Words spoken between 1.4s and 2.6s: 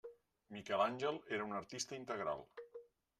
un artista integral.